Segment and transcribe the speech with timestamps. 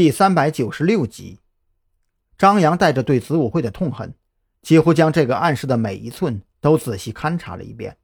[0.00, 1.40] 第三百九十六集，
[2.38, 4.14] 张扬带着对子午会的痛恨，
[4.62, 7.98] 几乎将这个暗室的每一寸都仔细勘察了一遍。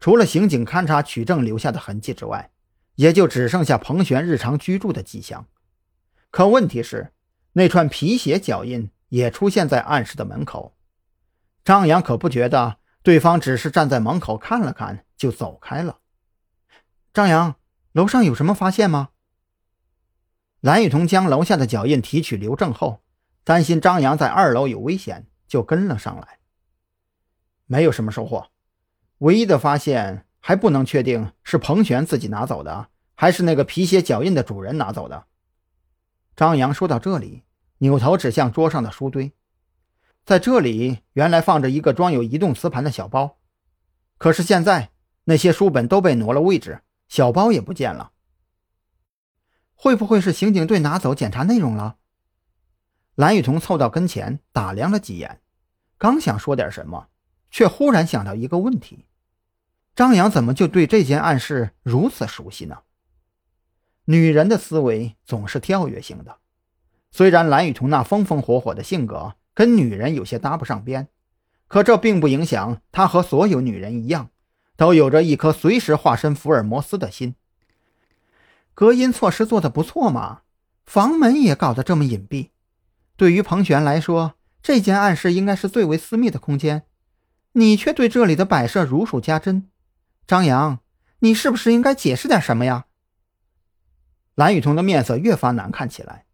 [0.00, 2.50] 除了刑警勘察取证留下的痕迹之外，
[2.96, 5.46] 也就只剩下彭璇日常居住的迹象。
[6.32, 7.12] 可问题是，
[7.52, 10.74] 那串皮鞋脚印也出现在暗室的门口。
[11.64, 15.98] 张扬可不觉得对方只是站在门口看了看就走开了。
[17.14, 17.54] 张扬，
[17.92, 19.10] 楼上有什么发现吗？
[20.62, 23.02] 蓝雨桐将楼下的脚印提取留证后，
[23.42, 26.38] 担心张扬在二楼有危险，就跟了上来。
[27.66, 28.46] 没有什么收获，
[29.18, 35.24] 唯一的发现还不能确定是彭璇自己拿走的，还是那个皮鞋脚印的主人拿走的。
[36.36, 37.42] 张扬说到这里，
[37.78, 39.32] 扭头指向桌上的书堆，
[40.24, 43.36] 在这里原来放着一个装有移动磁盘的小包，
[44.16, 44.92] 可是现在
[45.24, 46.82] 那些书本都被挪了位置。
[47.08, 48.11] 小包也不见了，
[49.82, 51.96] 会不会是刑警队拿走检查内容了？
[53.16, 55.40] 蓝雨桐凑到跟前打量了几眼，
[55.98, 57.08] 刚想说点什么，
[57.50, 59.06] 却忽然想到一个问题：
[59.96, 62.82] 张扬怎么就对这件暗示如此熟悉呢？
[64.04, 66.36] 女人的思维总是跳跃性的，
[67.10, 71.08] 虽然蓝雨桐那风风火火的性格跟女人有些搭不上边，
[71.66, 74.30] 可这并不影响她和所有女人一样。
[74.76, 77.34] 都有着一颗随时化身福尔摩斯的心。
[78.74, 80.42] 隔音措施做得不错嘛，
[80.84, 82.50] 房门也搞得这么隐蔽。
[83.16, 86.84] 对于彭璇来说，这间暗室应该是最为私密的空间，
[87.52, 89.68] 你却对这里的摆设如数家珍。
[90.26, 90.78] 张扬，
[91.18, 92.86] 你是不是应该解释点什么呀？
[94.34, 96.24] 蓝雨桐的面色越发难看起来，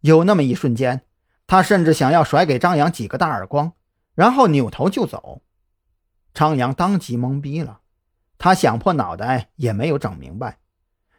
[0.00, 1.02] 有那么一瞬间，
[1.46, 3.72] 他甚至想要甩给张扬几个大耳光，
[4.14, 5.40] 然后扭头就走。
[6.34, 7.80] 张扬当即懵逼了，
[8.36, 10.58] 他想破脑袋也没有整明白，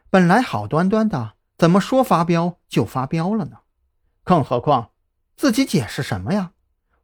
[0.10, 3.60] 本来好端端的，怎么说发飙就发飙了呢？
[4.24, 4.92] 更何况
[5.36, 6.54] 自己解释什么呀？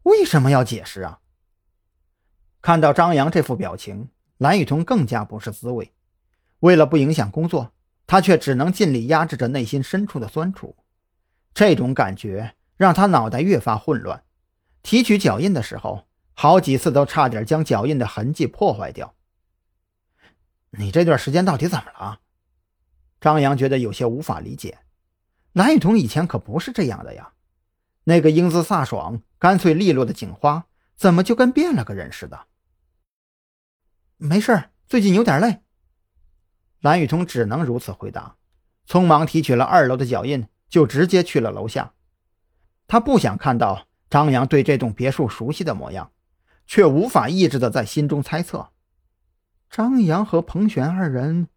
[0.04, 1.20] 为什么要解释啊？
[2.62, 5.94] 看到张扬这副表情，蓝雨桐更加不是滋味。
[6.60, 7.72] 为了不影响工作，
[8.08, 10.76] 他却只能尽力压制着内心深处的酸楚。
[11.54, 14.24] 这种感觉让他脑袋越发混乱。
[14.82, 16.06] 提取脚印的时候。
[16.38, 19.16] 好几次都差点将脚印的痕迹破坏掉。
[20.72, 22.20] 你这段时间到底怎么了？
[23.26, 24.78] 张扬觉得有些无法理解。
[25.52, 27.34] 蓝雨桐以前可不是这样的呀，
[28.04, 32.46] 那个英姿飒爽、干脆利落的警花，怎么就跟变了个人似的？
[34.18, 35.62] 没事最近有点累。
[36.82, 38.36] 蓝雨桐只能如此回答，
[38.88, 41.94] 匆忙提取了二楼的脚印，就直接去了楼下。
[42.86, 46.12] 他不想看到张扬对这栋别墅熟悉的模样。
[46.68, 48.70] 却无法抑制的在心中猜测：
[49.68, 51.48] 张扬和彭璇二人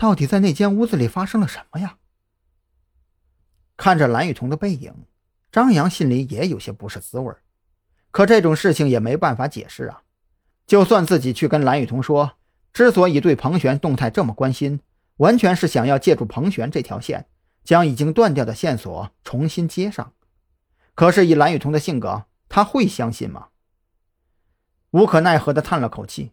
[0.00, 1.98] 到底在那间屋子里发生了什么呀？
[3.76, 4.94] 看着蓝雨桐的背影，
[5.52, 7.30] 张扬心里也有些不是滋味
[8.10, 10.04] 可这种事情也没办法解释啊！
[10.66, 12.38] 就算自己去跟蓝雨桐说，
[12.72, 14.80] 之所以对彭璇动态这么关心，
[15.18, 17.26] 完全是想要借助彭璇这条线，
[17.62, 20.14] 将已经断掉的线索重新接上。
[20.94, 23.48] 可是以蓝雨桐的性格，他会相信吗？
[24.92, 26.32] 无可奈何地叹了口气，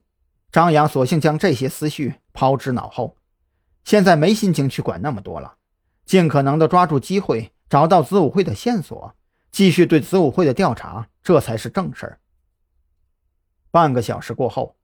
[0.54, 3.17] 张扬索性将这些思绪抛之脑后，
[3.88, 5.56] 现在没心情去管那么多了，
[6.04, 9.16] 尽可能的抓住机会，找到子午会的线索，
[9.50, 12.20] 继续对子午会的调查，这才是正事儿。
[13.72, 14.76] 半个小时过后，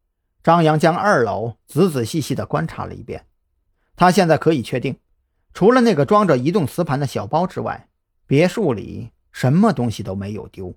[0.42, 3.26] 张扬将二楼仔仔细细地观察了一遍，
[3.98, 4.98] 他现在可以确定，
[5.54, 7.90] 除了那个装着移动磁盘的小包之外，
[8.26, 10.74] 别墅里什么东西都没有丢。